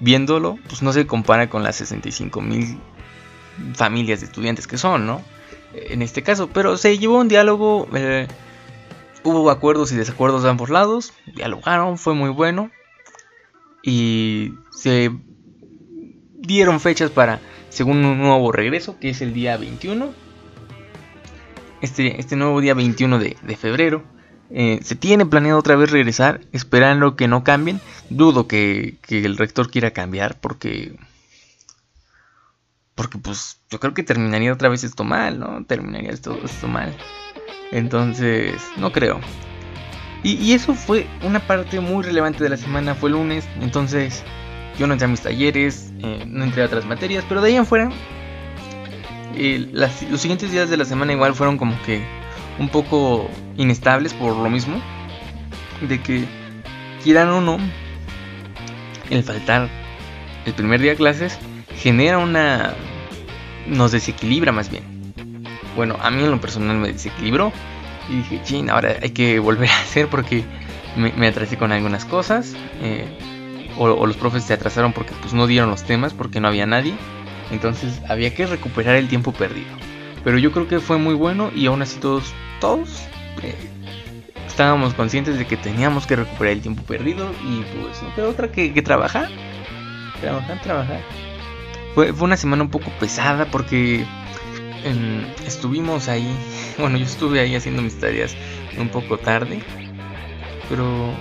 viéndolo, 0.02 0.58
pues 0.68 0.82
no 0.82 0.92
se 0.92 1.08
compara 1.08 1.50
con 1.50 1.64
las 1.64 1.80
65.000 1.82 2.78
familias 3.76 4.20
de 4.20 4.26
estudiantes 4.26 4.68
que 4.68 4.78
son, 4.78 5.06
¿no? 5.06 5.22
En 5.74 6.02
este 6.02 6.24
caso, 6.24 6.50
pero 6.52 6.78
se 6.78 6.98
llevó 6.98 7.20
un 7.20 7.28
diálogo, 7.28 7.88
eh, 7.94 8.28
hubo 9.24 9.50
acuerdos 9.50 9.92
y 9.92 9.96
desacuerdos 9.96 10.44
de 10.44 10.50
ambos 10.50 10.70
lados, 10.70 11.14
dialogaron, 11.36 11.98
fue 11.98 12.14
muy 12.14 12.30
bueno 12.30 12.72
y 13.84 14.54
se 14.72 15.12
dieron 16.40 16.80
fechas 16.80 17.12
para, 17.12 17.40
según 17.70 18.04
un 18.04 18.18
nuevo 18.20 18.52
regreso, 18.52 18.98
que 19.00 19.10
es 19.10 19.22
el 19.22 19.34
día 19.34 19.58
21. 19.58 20.14
Este, 21.82 22.20
este 22.20 22.36
nuevo 22.36 22.62
día 22.62 22.74
21 22.74 23.18
de, 23.18 23.58
febrero. 23.58 24.04
Eh, 24.52 24.80
se 24.84 24.96
tiene 24.96 25.26
planeado 25.26 25.60
otra 25.60 25.76
vez 25.76 25.90
regresar, 25.90 26.42
esperando 26.52 27.16
que 27.16 27.28
no 27.28 27.44
cambien. 27.44 27.80
Dudo 28.10 28.48
que, 28.48 28.96
que 29.02 29.26
el 29.26 29.38
rector 29.38 29.72
quiera 29.72 29.92
cambiar 29.92 30.40
porque 30.40 30.96
porque 32.96 33.18
pues 33.18 33.60
yo 33.70 33.80
creo 33.80 33.94
que 33.94 34.04
terminaría 34.04 34.54
otra 34.54 34.70
vez 34.70 34.84
esto 34.84 35.04
mal, 35.04 35.40
¿no? 35.40 35.66
Terminaría 35.66 36.12
esto, 36.12 36.38
esto 36.44 36.68
mal. 36.68 36.96
Entonces, 37.72 38.62
no 38.78 38.92
creo. 38.92 39.20
Y, 40.24 40.54
eso 40.54 40.76
fue 40.76 41.08
una 41.24 41.40
parte 41.40 41.80
muy 41.80 42.04
relevante 42.04 42.44
de 42.44 42.50
la 42.50 42.58
semana, 42.58 42.94
fue 42.94 43.10
el 43.10 43.16
lunes. 43.16 43.48
Entonces, 43.60 44.24
yo 44.78 44.86
no 44.86 44.94
entré 44.94 45.06
a 45.06 45.10
mis 45.10 45.22
talleres, 45.22 45.92
eh, 46.00 46.26
no 46.28 46.44
entré 46.44 46.62
a 46.62 46.68
otras 46.68 46.86
materias, 46.86 47.26
pero 47.28 47.42
de 47.42 47.50
ahí 47.50 47.56
en 47.56 47.66
fuera, 47.66 47.90
los 49.34 50.22
siguientes 50.22 50.52
días 50.52 50.70
de 50.70 50.78
la 50.78 50.86
semana 50.86 51.14
igual 51.14 51.34
fueron 51.34 51.58
como 51.58 51.82
que 51.84 52.06
un 52.60 52.70
poco 52.70 53.30
inestables 53.58 54.14
por 54.14 54.36
lo 54.36 54.50
mismo. 54.50 54.80
De 55.82 56.00
que, 56.00 56.26
quieran 57.04 57.30
o 57.30 57.42
no, 57.42 57.58
el 59.10 59.24
faltar 59.24 59.68
el 60.46 60.54
primer 60.54 60.80
día 60.82 60.92
de 60.92 60.98
clases 60.98 61.40
genera 61.82 62.20
una 62.20 62.76
nos 63.68 63.92
desequilibra 63.92 64.52
más 64.52 64.70
bien. 64.70 64.84
Bueno, 65.76 65.98
a 66.02 66.12
mí 66.12 66.24
en 66.24 66.32
lo 66.32 66.42
personal 66.42 66.78
me 66.78 66.92
desequilibró. 66.92 67.52
Y 68.10 68.18
dije, 68.18 68.42
chin, 68.44 68.70
ahora 68.70 68.98
hay 69.02 69.12
que 69.12 69.40
volver 69.40 69.70
a 69.70 69.80
hacer 69.80 70.08
porque 70.08 70.44
me, 70.96 71.28
atrasé 71.28 71.58
con 71.58 71.72
algunas 71.72 72.06
cosas. 72.06 72.56
Eh, 72.82 73.06
o, 73.78 74.06
los 74.06 74.18
profes 74.18 74.44
se 74.44 74.54
atrasaron 74.54 74.94
porque 74.94 75.14
pues 75.22 75.34
no 75.34 75.48
dieron 75.48 75.70
los 75.70 75.84
temas, 75.84 76.14
porque 76.14 76.40
no 76.40 76.48
había 76.48 76.66
nadie. 76.66 76.94
Entonces 77.52 78.02
había 78.08 78.34
que 78.34 78.46
recuperar 78.46 78.96
el 78.96 79.08
tiempo 79.08 79.32
perdido. 79.32 79.70
Pero 80.24 80.38
yo 80.38 80.52
creo 80.52 80.68
que 80.68 80.80
fue 80.80 80.98
muy 80.98 81.16
bueno 81.16 81.52
y 81.56 81.66
aún 81.66 81.82
así 81.82 82.00
todos, 82.00 82.34
todos 82.60 82.90
eh, 83.42 83.56
estábamos 84.46 84.94
conscientes 84.94 85.38
de 85.38 85.48
que 85.48 85.58
teníamos 85.58 86.06
que 86.06 86.16
recuperar 86.16 86.54
el 86.54 86.62
tiempo 86.62 86.84
perdido 86.84 87.32
y 87.44 87.62
pues 87.80 88.04
no 88.04 88.14
quedó 88.14 88.30
otra 88.30 88.52
que 88.52 88.82
trabajar. 88.82 89.30
Trabajar, 90.20 90.62
trabajar. 90.62 91.31
Fue, 91.96 92.12
una 92.12 92.38
semana 92.38 92.64
un 92.64 92.70
poco 92.70 92.90
pesada 93.00 93.46
porque 93.46 94.06
em, 94.84 95.26
estuvimos 95.46 96.08
ahí, 96.08 96.28
bueno, 96.78 96.98
yo 96.98 97.06
estuve 97.06 97.40
ahí 97.40 97.56
haciendo 97.56 97.82
mis 97.82 98.00
tareas 98.00 98.36
un 98.78 98.90
poco 98.90 99.18
tarde, 99.18 99.60
pero 100.70 101.14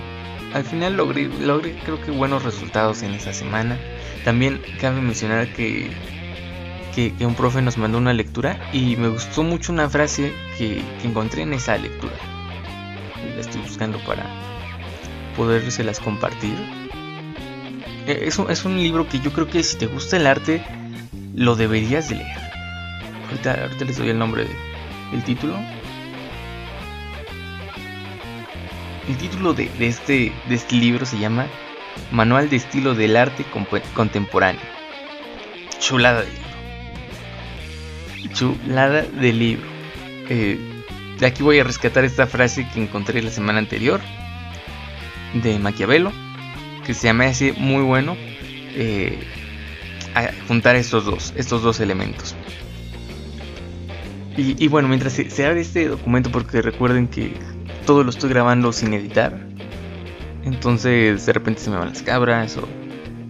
al 0.53 0.63
final 0.63 0.97
logré, 0.97 1.29
logré 1.39 1.75
creo 1.83 2.01
que 2.01 2.11
buenos 2.11 2.43
resultados 2.43 3.03
en 3.03 3.13
esa 3.13 3.33
semana. 3.33 3.77
También 4.23 4.61
cabe 4.79 5.01
mencionar 5.01 5.47
que, 5.53 5.91
que, 6.95 7.13
un 7.25 7.35
profe 7.35 7.61
nos 7.61 7.77
mandó 7.77 7.97
una 7.97 8.13
lectura 8.13 8.59
y 8.73 8.95
me 8.95 9.07
gustó 9.07 9.43
mucho 9.43 9.71
una 9.71 9.89
frase 9.89 10.33
que, 10.57 10.81
que 11.01 11.07
encontré 11.07 11.43
en 11.43 11.53
esa 11.53 11.77
lectura. 11.77 12.13
La 13.35 13.41
estoy 13.41 13.61
buscando 13.61 13.97
para 13.99 14.25
podérselas 15.35 15.99
compartir. 15.99 16.55
Eh, 18.07 18.23
es 18.25 18.39
un, 18.39 18.49
es 18.49 18.65
un 18.65 18.77
libro 18.77 19.07
que 19.07 19.19
yo 19.19 19.31
creo 19.31 19.47
que 19.47 19.63
si 19.63 19.77
te 19.77 19.87
gusta 19.87 20.17
el 20.17 20.27
arte, 20.27 20.63
lo 21.35 21.55
deberías 21.55 22.09
de 22.09 22.15
leer. 22.15 22.37
Ahorita, 23.29 23.69
les 23.85 23.97
doy 23.97 24.09
el 24.09 24.19
nombre 24.19 24.45
del 25.11 25.23
título. 25.23 25.55
El 29.07 29.17
título 29.17 29.53
de, 29.53 29.71
este, 29.79 30.33
de 30.47 30.55
este 30.55 30.75
libro 30.75 31.05
se 31.05 31.17
llama 31.17 31.47
Manual 32.11 32.49
de 32.49 32.57
Estilo 32.57 32.93
del 32.93 33.17
Arte 33.17 33.45
Contemporáneo. 33.95 34.61
Chulada 35.79 36.21
de 36.21 36.27
libro. 36.27 36.41
Chulada 38.33 39.01
de 39.01 39.33
libro. 39.33 39.67
Eh, 40.29 40.59
de 41.19 41.25
aquí 41.25 41.43
voy 41.43 41.59
a 41.59 41.63
rescatar 41.63 42.03
esta 42.03 42.27
frase 42.27 42.67
que 42.73 42.81
encontré 42.81 43.21
la 43.21 43.31
semana 43.31 43.59
anterior 43.59 44.01
de 45.33 45.59
Maquiavelo 45.59 46.11
que 46.85 46.93
se 46.93 47.11
me 47.13 47.25
hace 47.25 47.53
muy 47.53 47.83
bueno 47.83 48.15
eh, 48.75 49.19
juntar 50.47 50.75
estos 50.75 51.05
dos, 51.05 51.33
estos 51.35 51.61
dos 51.61 51.79
elementos. 51.79 52.35
Y, 54.37 54.69
bueno, 54.69 54.87
mientras 54.87 55.13
se, 55.13 55.45
abre 55.45 55.61
este 55.61 55.87
documento, 55.87 56.31
porque 56.31 56.61
recuerden 56.61 57.07
que 57.07 57.33
todo 57.85 58.03
lo 58.03 58.09
estoy 58.09 58.29
grabando 58.29 58.71
sin 58.71 58.93
editar, 58.93 59.37
entonces 60.45 61.25
de 61.25 61.33
repente 61.33 61.61
se 61.61 61.69
me 61.69 61.75
van 61.75 61.89
las 61.89 62.01
cabras 62.01 62.57
o 62.57 62.67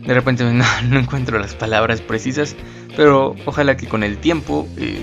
de 0.05 0.13
repente 0.13 0.43
no, 0.53 1.00
encuentro 1.00 1.39
las 1.39 1.55
palabras 1.55 2.01
precisas, 2.01 2.55
pero 2.96 3.36
ojalá 3.46 3.75
que 3.75 3.88
con 3.88 4.03
el 4.03 4.20
tiempo 4.20 4.67
eh, 4.77 5.01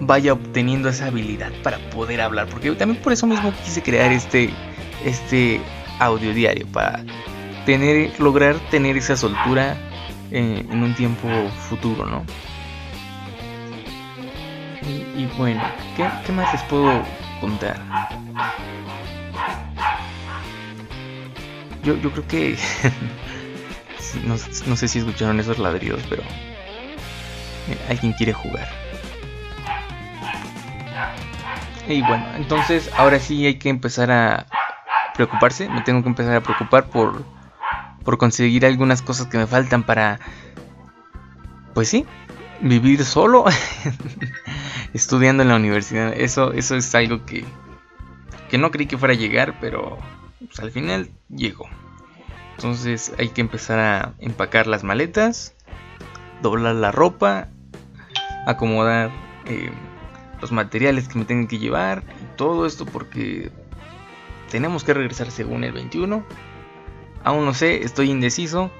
vaya 0.00 0.32
obteniendo 0.32 0.88
esa 0.88 1.06
habilidad 1.06 1.52
para 1.62 1.78
poder 1.90 2.22
hablar, 2.22 2.48
porque 2.48 2.72
también 2.72 3.00
por 3.02 3.12
eso 3.12 3.26
mismo 3.26 3.52
quise 3.64 3.82
crear 3.82 4.10
este, 4.12 4.50
este 5.04 5.60
audio 6.00 6.34
diario 6.34 6.66
para 6.72 7.04
tener, 7.64 8.18
lograr 8.18 8.56
tener 8.70 8.96
esa 8.96 9.16
soltura 9.16 9.76
en, 10.30 10.82
un 10.82 10.94
tiempo 10.94 11.28
futuro, 11.68 12.06
¿no? 12.06 12.24
Y, 15.16 15.26
bueno, 15.36 15.62
¿qué, 15.96 16.32
más 16.32 16.52
les 16.52 16.62
puedo 16.64 17.02
contar? 17.40 17.80
Yo, 21.84 21.96
yo 21.96 22.10
creo 22.10 22.26
que... 22.26 22.58
no, 24.24 24.36
no, 24.66 24.76
sé 24.76 24.88
si 24.88 24.98
escucharon 24.98 25.38
esos 25.38 25.58
ladridos, 25.58 26.02
pero... 26.08 26.22
Eh, 26.22 27.78
alguien 27.88 28.14
quiere 28.14 28.32
jugar. 28.32 28.68
Y 31.86 32.02
bueno, 32.02 32.24
entonces 32.36 32.90
ahora 32.96 33.18
sí 33.18 33.46
hay 33.46 33.56
que 33.56 33.68
empezar 33.68 34.10
a 34.10 34.46
preocuparse, 35.20 35.68
me 35.68 35.82
tengo 35.82 36.02
que 36.02 36.08
empezar 36.08 36.34
a 36.34 36.42
preocupar 36.42 36.88
por, 36.88 37.22
por 38.02 38.16
conseguir 38.16 38.64
algunas 38.64 39.02
cosas 39.02 39.26
que 39.26 39.36
me 39.36 39.46
faltan 39.46 39.82
para, 39.82 40.18
pues 41.74 41.90
sí, 41.90 42.06
vivir 42.62 43.04
solo, 43.04 43.44
estudiando 44.94 45.42
en 45.42 45.50
la 45.50 45.56
universidad. 45.56 46.14
Eso, 46.14 46.54
eso 46.54 46.74
es 46.74 46.94
algo 46.94 47.26
que, 47.26 47.44
que 48.48 48.56
no 48.56 48.70
creí 48.70 48.86
que 48.86 48.96
fuera 48.96 49.12
a 49.12 49.16
llegar, 49.18 49.58
pero 49.60 49.98
pues, 50.38 50.58
al 50.60 50.70
final 50.70 51.10
llegó. 51.28 51.68
Entonces 52.56 53.12
hay 53.18 53.28
que 53.28 53.42
empezar 53.42 53.78
a 53.78 54.14
empacar 54.20 54.66
las 54.66 54.84
maletas, 54.84 55.54
doblar 56.40 56.76
la 56.76 56.92
ropa, 56.92 57.48
acomodar 58.46 59.10
eh, 59.44 59.70
los 60.40 60.50
materiales 60.50 61.08
que 61.08 61.18
me 61.18 61.26
tengan 61.26 61.46
que 61.46 61.58
llevar, 61.58 62.04
todo 62.36 62.64
esto 62.64 62.86
porque 62.86 63.52
tenemos 64.50 64.84
que 64.84 64.92
regresar 64.92 65.30
según 65.30 65.64
el 65.64 65.72
21. 65.72 66.22
Aún 67.24 67.44
no 67.46 67.54
sé, 67.54 67.82
estoy 67.82 68.10
indeciso. 68.10 68.70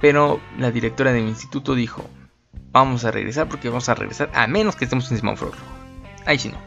Pero 0.00 0.40
la 0.58 0.70
directora 0.70 1.12
de 1.12 1.22
mi 1.22 1.28
instituto 1.30 1.74
dijo, 1.74 2.04
vamos 2.70 3.04
a 3.04 3.10
regresar 3.10 3.48
porque 3.48 3.70
vamos 3.70 3.88
a 3.88 3.94
regresar 3.94 4.30
a 4.34 4.46
menos 4.46 4.76
que 4.76 4.84
estemos 4.84 5.10
en 5.10 5.16
semáforo 5.16 5.52
rojo. 5.52 5.64
Ahí 6.26 6.38
sí 6.38 6.50
no. 6.50 6.58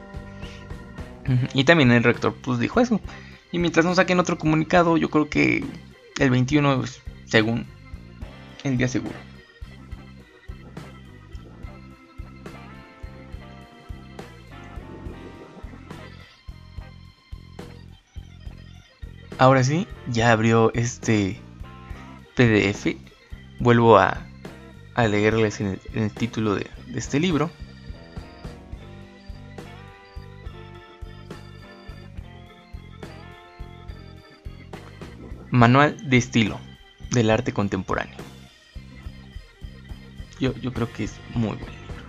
Y 1.54 1.64
también 1.64 1.92
el 1.92 2.04
rector 2.04 2.34
pues 2.42 2.58
dijo 2.58 2.80
eso. 2.80 3.00
Y 3.52 3.60
mientras 3.60 3.86
no 3.86 3.94
saquen 3.94 4.20
otro 4.20 4.40
comunicado, 4.40 4.98
yo 4.98 5.12
creo 5.12 5.30
que 5.30 5.64
el 6.18 6.30
21 6.32 6.84
es 6.84 7.02
según 7.26 7.68
el 8.64 8.78
día 8.78 8.88
seguro. 8.88 9.16
Ahora 19.40 19.64
sí, 19.64 19.88
ya 20.08 20.34
abrió 20.34 20.70
este 20.74 21.40
PDF. 22.36 22.98
Vuelvo 23.62 23.98
a, 23.98 24.26
leerles 24.98 25.62
en 25.62 25.80
el, 25.94 26.12
título 26.12 26.56
de, 26.56 26.70
este 26.94 27.22
libro. 27.22 27.50
Manual 35.52 35.96
de 36.10 36.18
estilo 36.18 36.60
del 37.12 37.30
arte 37.30 37.54
contemporáneo. 37.54 38.18
Yo, 40.42 40.54
yo, 40.56 40.74
creo 40.74 40.92
que 40.92 41.06
es 41.06 41.14
muy 41.34 41.56
buen 41.56 41.72
libro. 41.72 42.04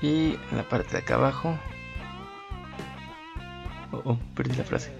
Y 0.00 0.38
en 0.50 0.56
la 0.56 0.66
parte 0.66 0.92
de 0.92 0.98
acá 0.98 1.16
abajo 1.16 1.58
Oh, 3.94 4.02
oh, 4.04 4.18
perdí 4.34 4.56
la 4.56 4.64
frase. 4.64 4.90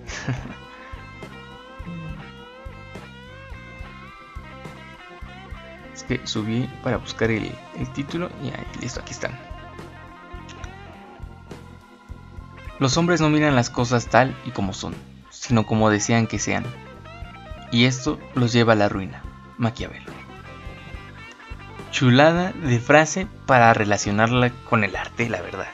es 5.93 6.05
que 6.05 6.25
subí 6.25 6.71
para 6.85 6.99
buscar 6.99 7.31
el, 7.33 7.51
título 7.93 8.31
y 8.43 8.49
ahí, 8.49 8.67
listo, 8.81 9.01
aquí 9.01 9.11
están. 9.13 9.37
Los 12.79 12.97
hombres 12.97 13.21
no 13.21 13.31
miran 13.31 13.57
las 13.57 13.69
cosas 13.71 14.07
tal 14.07 14.37
y 14.45 14.51
como 14.51 14.73
son, 14.73 14.95
sino 15.31 15.67
como 15.67 15.91
desean 15.91 16.29
que 16.29 16.39
sean. 16.39 16.65
Y 17.73 17.87
esto 17.87 18.21
los 18.35 18.53
lleva 18.53 18.75
a 18.75 18.77
la 18.77 18.89
ruina. 18.89 19.25
Maquiavelo. 19.59 20.13
Chulada 21.91 22.53
de 22.53 22.79
frase 22.79 23.27
para 23.47 23.75
relacionarla 23.75 24.51
con 24.69 24.85
el 24.85 24.95
arte, 24.95 25.29
la 25.29 25.41
verdad. 25.41 25.69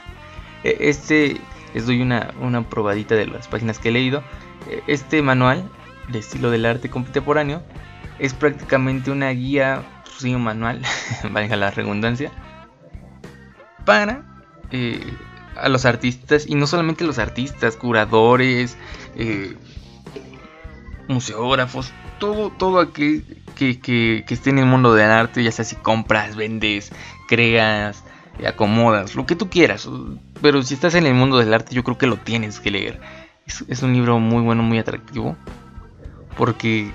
E, 0.63 0.77
este, 0.89 1.39
les 1.73 1.85
doy 1.85 2.01
una, 2.01 2.33
una 2.41 2.67
probadita 2.67 3.15
de 3.15 3.27
las 3.27 3.47
páginas 3.47 3.79
que 3.79 3.89
he 3.89 3.91
leído. 3.91 4.23
E, 4.69 4.83
este 4.87 5.21
manual 5.21 5.69
de 6.09 6.19
estilo 6.19 6.51
del 6.51 6.65
arte 6.65 6.89
contemporáneo 6.89 7.63
es 8.19 8.33
prácticamente 8.33 9.11
una 9.11 9.29
guía, 9.31 9.83
sí, 10.17 10.33
un 10.35 10.43
manual, 10.43 10.81
valga 11.31 11.55
la 11.55 11.71
redundancia, 11.71 12.31
para 13.85 14.23
eh, 14.71 15.01
a 15.55 15.69
los 15.69 15.85
artistas, 15.85 16.45
y 16.47 16.55
no 16.55 16.67
solamente 16.67 17.03
los 17.03 17.19
artistas, 17.19 17.75
curadores, 17.75 18.77
eh, 19.15 19.55
museógrafos, 21.07 21.91
todo, 22.19 22.51
todo 22.51 22.79
aquel 22.79 23.25
que, 23.55 23.79
que, 23.79 24.23
que, 24.25 24.33
esté 24.33 24.51
en 24.51 24.59
el 24.59 24.65
mundo 24.65 24.93
del 24.93 25.09
arte, 25.09 25.43
ya 25.43 25.51
sea 25.51 25.65
si 25.65 25.75
compras, 25.75 26.35
vendes, 26.35 26.91
creas, 27.27 28.03
acomodas, 28.45 29.15
lo 29.15 29.25
que 29.25 29.35
tú 29.35 29.49
quieras. 29.49 29.89
Pero 30.41 30.63
si 30.63 30.73
estás 30.73 30.95
en 30.95 31.05
el 31.05 31.13
mundo 31.13 31.37
del 31.37 31.53
arte, 31.53 31.75
yo 31.75 31.83
creo 31.83 31.97
que 31.97 32.07
lo 32.07 32.17
tienes 32.17 32.59
que 32.59 32.71
leer. 32.71 32.99
Es, 33.45 33.83
un 33.83 33.93
libro 33.93 34.19
muy 34.19 34.41
bueno, 34.41 34.63
muy 34.63 34.79
atractivo. 34.79 35.35
Porque 36.37 36.91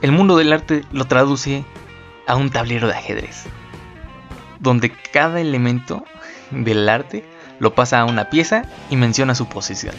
el 0.00 0.12
mundo 0.12 0.36
del 0.36 0.52
arte 0.52 0.84
lo 0.92 1.04
traduce 1.06 1.64
a 2.26 2.36
un 2.36 2.50
tablero 2.50 2.88
de 2.88 2.94
ajedrez. 2.94 3.44
Donde 4.60 4.90
cada 4.90 5.40
elemento 5.40 6.04
del 6.50 6.88
arte 6.88 7.24
lo 7.58 7.74
pasa 7.74 8.00
a 8.00 8.04
una 8.04 8.30
pieza 8.30 8.64
y 8.88 8.96
menciona 8.96 9.34
su 9.34 9.48
posición. 9.48 9.94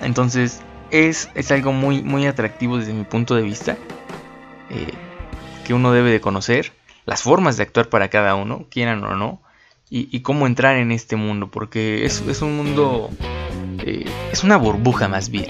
Entonces 0.00 0.62
es, 0.90 1.28
es 1.34 1.50
algo 1.50 1.72
muy, 1.72 2.02
muy 2.02 2.26
atractivo 2.26 2.78
desde 2.78 2.94
mi 2.94 3.04
punto 3.04 3.34
de 3.34 3.42
vista. 3.42 3.76
Eh, 4.70 4.92
que 5.64 5.74
uno 5.74 5.92
debe 5.92 6.10
de 6.10 6.20
conocer. 6.20 6.72
Las 7.04 7.22
formas 7.22 7.56
de 7.56 7.64
actuar 7.64 7.88
para 7.88 8.08
cada 8.08 8.34
uno, 8.34 8.66
quieran 8.70 9.04
o 9.04 9.16
no. 9.16 9.41
Y, 9.94 10.20
cómo 10.20 10.46
entrar 10.46 10.78
en 10.78 10.90
este 10.90 11.16
mundo. 11.16 11.48
Porque 11.50 12.06
es, 12.06 12.22
es 12.22 12.40
un 12.40 12.56
mundo... 12.56 13.10
Eh, 13.84 14.06
es 14.32 14.42
una 14.42 14.56
burbuja 14.56 15.06
más 15.06 15.28
bien. 15.28 15.46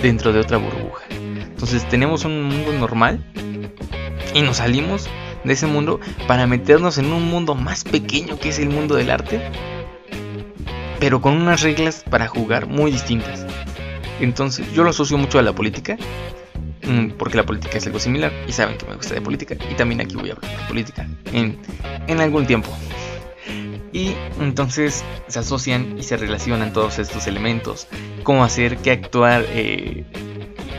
Dentro 0.00 0.32
de 0.32 0.38
otra 0.38 0.58
burbuja. 0.58 1.04
Entonces 1.10 1.88
tenemos 1.88 2.24
un 2.24 2.44
mundo 2.44 2.72
normal. 2.74 3.24
Y 4.34 4.42
nos 4.42 4.58
salimos 4.58 5.08
de 5.44 5.52
ese 5.52 5.66
mundo 5.66 6.00
para 6.26 6.46
meternos 6.46 6.98
en 6.98 7.12
un 7.12 7.28
mundo 7.28 7.54
más 7.54 7.84
pequeño 7.84 8.38
que 8.38 8.50
es 8.50 8.58
el 8.58 8.70
mundo 8.70 8.94
del 8.94 9.10
arte, 9.10 9.40
pero 11.00 11.20
con 11.20 11.34
unas 11.34 11.62
reglas 11.62 12.04
para 12.08 12.28
jugar 12.28 12.66
muy 12.66 12.90
distintas. 12.90 13.46
Entonces 14.20 14.70
yo 14.72 14.84
lo 14.84 14.90
asocio 14.90 15.18
mucho 15.18 15.38
a 15.38 15.42
la 15.42 15.52
política, 15.52 15.96
mm, 16.86 17.10
porque 17.18 17.36
la 17.36 17.44
política 17.44 17.78
es 17.78 17.86
algo 17.86 17.98
similar, 17.98 18.32
y 18.46 18.52
saben 18.52 18.78
que 18.78 18.86
me 18.86 18.94
gusta 18.94 19.14
de 19.14 19.20
política, 19.20 19.56
y 19.70 19.74
también 19.74 20.00
aquí 20.00 20.14
voy 20.14 20.30
a 20.30 20.34
hablar 20.34 20.50
de 20.58 20.68
política 20.68 21.08
en, 21.32 21.58
en 22.06 22.20
algún 22.20 22.46
tiempo. 22.46 22.70
Y 23.92 24.14
entonces 24.40 25.04
se 25.28 25.38
asocian 25.38 25.98
y 25.98 26.02
se 26.02 26.16
relacionan 26.16 26.72
todos 26.72 26.98
estos 26.98 27.26
elementos, 27.26 27.88
cómo 28.22 28.42
hacer, 28.42 28.78
qué 28.78 28.90
actuar, 28.90 29.44
eh, 29.48 30.04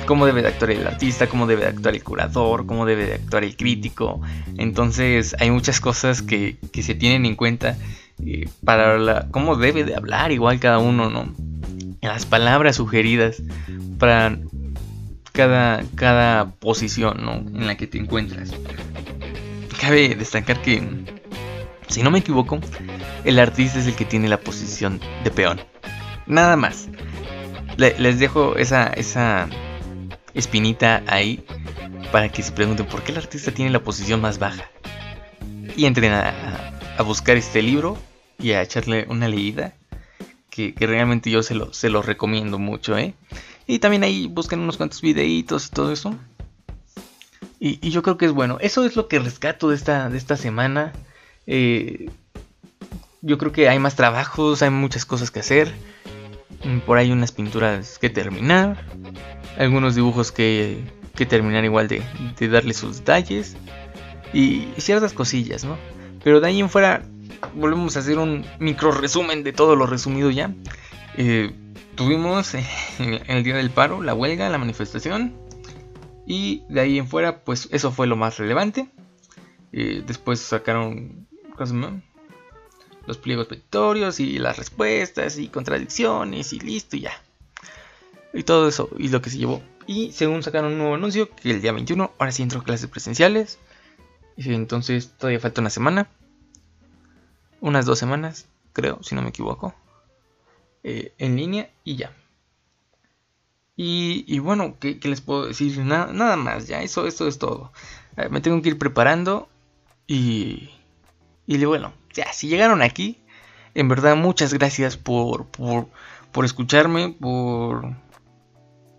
cómo 0.06 0.26
debe 0.26 0.42
de 0.42 0.50
actuar 0.50 0.72
el 0.72 0.88
artista, 0.88 1.28
cómo 1.28 1.46
debe 1.46 1.62
de 1.62 1.68
actuar 1.68 1.94
el 1.94 2.04
curador, 2.04 2.66
cómo 2.66 2.86
debe 2.86 3.06
de 3.06 3.14
actuar 3.16 3.44
el 3.44 3.56
crítico. 3.56 4.22
Entonces 4.58 5.36
hay 5.40 5.52
muchas 5.52 5.80
cosas 5.80 6.22
que, 6.22 6.58
se 6.74 6.96
tienen 6.96 7.26
en 7.26 7.36
cuenta 7.36 7.78
eh, 8.26 8.50
para 8.66 8.98
la, 8.98 9.28
cómo 9.30 9.56
debe 9.56 9.84
de 9.84 9.96
hablar 9.96 10.32
igual 10.32 10.60
cada 10.60 10.80
uno, 10.80 11.10
¿no? 11.10 11.34
Las 12.02 12.26
palabras 12.26 12.76
sugeridas 12.76 13.42
para 13.98 14.38
cada, 15.32 15.84
cada 15.96 16.52
posición, 16.52 17.24
¿no? 17.24 17.34
En 17.34 17.68
la 17.68 17.78
que 17.78 17.88
te 17.88 17.98
encuentras. 17.98 18.52
Cabe 19.80 20.16
destacar 20.16 20.62
que, 20.62 20.82
si 21.88 22.04
no 22.04 22.12
me 22.12 22.20
equivoco, 22.20 22.60
el 23.24 23.40
artista 23.40 23.80
es 23.80 23.88
el 23.88 23.96
que 23.96 24.06
tiene 24.06 24.28
la 24.28 24.40
posición 24.40 25.00
de 25.24 25.32
peón. 25.32 25.62
Nada 26.26 26.56
más. 26.56 26.88
les 27.78 28.20
dejo 28.20 28.56
esa, 28.58 28.88
esa 28.88 29.50
espinita 30.34 31.04
ahí 31.08 31.44
para 32.12 32.30
que 32.30 32.44
se 32.44 32.52
pregunten 32.52 32.86
por 32.86 33.04
qué 33.04 33.12
el 33.12 33.18
artista 33.18 33.52
tiene 33.52 33.72
la 33.72 33.84
posición 33.84 34.22
más 34.22 34.40
baja. 34.40 34.70
Y 35.76 35.86
entren 35.86 36.14
a, 36.14 36.34
buscar 37.06 37.38
este 37.38 37.62
libro 37.62 37.98
y 38.38 38.52
a 38.52 38.62
echarle 38.62 39.06
una 39.10 39.28
leída. 39.28 39.74
Que, 40.50 40.76
realmente 40.80 41.32
yo 41.32 41.42
se 41.42 41.56
lo, 41.56 41.74
se 41.74 41.90
lo 41.90 42.04
recomiendo 42.04 42.60
mucho, 42.60 42.96
¿eh? 42.98 43.16
Y 43.66 43.80
también 43.80 44.04
ahí 44.04 44.28
busquen 44.28 44.60
unos 44.60 44.78
cuantos 44.78 45.02
videitos 45.02 45.68
y 45.68 45.70
todo 45.72 45.92
eso. 45.92 46.16
Y, 47.60 47.90
yo 47.90 48.04
creo 48.04 48.18
que 48.18 48.26
es 48.26 48.32
bueno. 48.32 48.58
Eso 48.60 48.86
es 48.86 48.96
lo 48.96 49.08
que 49.08 49.20
rescato 49.20 49.70
de 49.70 49.76
esta, 49.76 50.10
de 50.10 50.18
esta 50.18 50.36
semana. 50.36 50.92
Eh, 51.48 52.10
yo 53.22 53.38
creo 53.38 53.52
que 53.52 53.70
hay 53.70 53.80
más 53.80 53.96
trabajos, 53.96 54.62
hay 54.62 54.70
muchas 54.70 55.06
cosas 55.06 55.32
que 55.32 55.40
hacer. 55.40 55.74
Mm, 56.64 56.80
por 56.80 56.98
ahí 56.98 57.12
unas 57.12 57.32
pinturas 57.32 58.00
que 58.00 58.10
terminar 58.10 58.86
algunos 59.58 59.96
dibujos 59.96 60.32
que, 60.32 60.84
que 61.16 61.26
terminar 61.26 61.64
igual 61.66 61.88
de, 61.88 62.02
de, 62.38 62.48
darle 62.48 62.74
sus 62.74 63.00
detalles 63.00 63.56
y 64.34 64.68
ciertas 64.78 65.14
cosillas, 65.14 65.64
¿no? 65.64 65.78
Pero 66.24 66.40
de 66.40 66.48
ahí 66.48 66.60
en 66.60 66.70
fuera 66.70 67.04
volvemos 67.56 67.96
a 67.96 68.00
hacer 68.00 68.18
un 68.18 68.46
micro 68.60 68.92
resumen 68.92 69.44
de 69.44 69.54
todo 69.54 69.76
lo 69.76 69.86
resumido 69.86 70.32
ya. 70.32 70.54
Eh, 71.18 71.54
tuvimos 71.96 72.56
eh, 72.56 72.66
el 73.28 73.44
día 73.44 73.56
del 73.56 73.70
paro, 73.70 74.02
la 74.02 74.14
huelga, 74.14 74.50
la 74.50 74.58
manifestación 74.58 75.34
y 76.26 76.64
de 76.70 76.80
ahí 76.80 76.98
en 76.98 77.08
fuera 77.08 77.44
pues 77.44 77.68
eso 77.72 77.92
fue 77.92 78.08
lo 78.08 78.16
más 78.16 78.38
relevante. 78.38 78.88
Eh, 79.72 80.04
después 80.06 80.40
sacaron 80.40 81.28
los 83.06 83.18
pliegos 83.18 83.48
petitorios 83.48 84.20
y 84.20 84.40
las 84.40 84.58
respuestas 84.58 85.38
y 85.38 85.50
contradicciones 85.50 86.54
y 86.54 86.60
listo 86.60 86.96
y 86.96 87.02
ya 87.02 87.14
y 88.34 88.44
todo 88.44 88.68
eso 88.68 88.90
y 88.98 89.10
lo 89.10 89.22
que 89.22 89.30
se 89.30 89.38
llevó. 89.38 89.62
Y 89.86 90.12
según 90.12 90.44
sacaron 90.44 90.74
un 90.74 90.78
nuevo 90.80 90.96
anuncio, 90.96 91.30
que 91.30 91.52
el 91.52 91.62
día 91.62 91.72
21, 91.72 92.12
ahora 92.18 92.32
sí 92.32 92.42
entro 92.42 92.60
a 92.60 92.64
clases 92.64 92.90
presenciales. 92.90 93.60
Y 94.36 94.52
entonces 94.54 95.12
todavía 95.18 95.40
falta 95.40 95.62
una 95.62 95.70
semana. 95.70 96.10
Unas 97.62 97.86
dos 97.86 98.00
semanas, 98.00 98.48
creo, 98.74 99.02
si 99.04 99.16
no 99.16 99.22
me 99.22 99.30
equivoco. 99.30 99.76
Eh, 100.84 101.14
en 101.18 101.36
línea 101.36 101.70
y 101.84 101.98
ya. 101.98 102.14
Y, 103.76 104.38
bueno, 104.40 104.78
¿qué, 104.80 105.00
les 105.04 105.22
puedo 105.22 105.48
decir? 105.48 105.78
Nada, 105.80 106.14
nada 106.14 106.36
más, 106.36 106.68
ya, 106.68 106.82
eso, 106.84 107.08
esto 107.08 107.28
es 107.28 107.40
todo. 107.40 107.72
Eh, 108.18 108.30
me 108.30 108.42
tengo 108.42 108.62
que 108.62 108.70
ir 108.70 108.78
preparando 108.78 109.50
y... 110.08 110.70
Y 111.46 111.64
bueno, 111.66 111.94
ya, 112.14 112.32
si 112.34 112.48
llegaron 112.48 112.82
aquí, 112.82 113.22
en 113.76 113.88
verdad 113.88 114.16
muchas 114.16 114.54
gracias 114.54 114.98
por, 114.98 115.48
por, 115.48 115.88
por 116.32 116.46
escucharme, 116.46 117.10
por, 117.10 117.96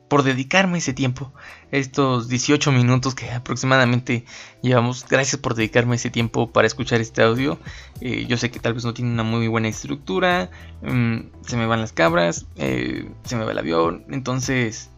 por 0.08 0.22
dedicarme 0.22 0.78
ese 0.78 0.92
tiempo, 0.92 1.32
estos 1.70 2.28
18 2.28 2.70
minutos 2.70 3.14
que 3.14 3.30
aproximadamente 3.30 4.24
llevamos. 4.62 5.06
Gracias 5.08 5.40
por 5.40 5.54
dedicarme 5.54 5.96
ese 5.96 6.10
tiempo 6.10 6.52
para 6.52 6.66
escuchar 6.66 7.00
este 7.00 7.22
audio. 7.22 7.58
Eh, 8.00 8.26
yo 8.28 8.36
sé 8.36 8.50
que 8.50 8.60
tal 8.60 8.74
vez 8.74 8.84
no 8.84 8.94
tiene 8.94 9.10
una 9.10 9.22
muy 9.22 9.48
buena 9.48 9.68
estructura, 9.68 10.50
mm, 10.82 11.18
se 11.46 11.56
me 11.56 11.66
van 11.66 11.80
las 11.80 11.92
cabras, 11.92 12.46
eh, 12.56 13.10
se 13.24 13.36
me 13.36 13.44
va 13.44 13.52
el 13.52 13.58
avión, 13.58 14.04
entonces 14.10 14.90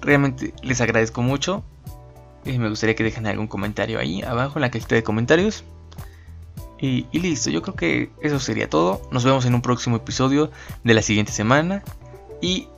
realmente 0.00 0.54
les 0.62 0.80
agradezco 0.80 1.22
mucho. 1.22 1.64
Eh, 2.44 2.58
me 2.58 2.68
gustaría 2.68 2.94
que 2.94 3.04
dejen 3.04 3.26
algún 3.26 3.48
comentario 3.48 3.98
ahí 3.98 4.22
abajo 4.22 4.58
en 4.58 4.62
la 4.62 4.70
cajita 4.70 4.94
de 4.94 5.02
comentarios. 5.02 5.64
Y, 6.84 7.18
listo, 7.18 7.48
yo 7.48 7.62
creo 7.62 7.74
que 7.74 8.10
eso 8.20 8.38
sería 8.38 8.68
todo. 8.68 9.00
Nos 9.10 9.24
vemos 9.24 9.46
en 9.46 9.54
un 9.54 9.62
próximo 9.62 9.96
episodio 9.96 10.50
de 10.82 10.92
la 10.92 11.00
siguiente 11.00 11.32
semana. 11.32 11.82
Y 12.42 12.68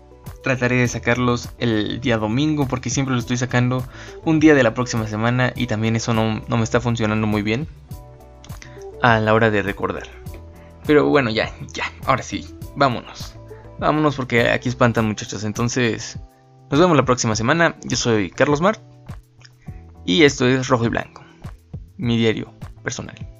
trataré 0.44 0.76
de 0.76 0.86
sacarlos 0.86 1.48
el 1.58 2.00
día 2.00 2.16
domingo 2.16 2.68
porque 2.68 2.88
siempre 2.88 3.14
lo 3.14 3.20
estoy 3.20 3.36
sacando 3.36 3.84
un 4.24 4.38
día 4.38 4.54
de 4.54 4.62
la 4.62 4.74
próxima 4.74 5.08
semana 5.08 5.52
y 5.56 5.66
también 5.66 5.96
eso 5.96 6.14
no, 6.14 6.40
me 6.48 6.62
está 6.62 6.80
funcionando 6.80 7.26
muy 7.26 7.42
bien 7.42 7.66
a 9.02 9.18
la 9.18 9.34
hora 9.34 9.50
de 9.50 9.62
recordar. 9.62 10.04
Pero 10.86 11.08
bueno, 11.08 11.30
ya, 11.30 11.52
ya, 11.74 11.90
ahora 12.04 12.22
sí, 12.22 12.46
vámonos. 12.76 13.34
Vámonos 13.80 14.14
porque 14.14 14.50
aquí 14.50 14.68
espantan 14.68 15.06
muchachos. 15.06 15.42
Entonces, 15.42 16.20
nos 16.70 16.78
vemos 16.78 16.96
la 16.96 17.04
próxima 17.04 17.34
semana. 17.34 17.74
Yo 17.82 17.96
soy 17.96 18.30
Carlos 18.30 18.60
Mart 18.60 18.80
y 20.04 20.22
esto 20.22 20.46
es 20.46 20.68
Rojo 20.68 20.84
y 20.84 20.90
Blanco, 20.90 21.24
mi 21.96 22.16
diario 22.16 22.54
personal. 22.84 23.35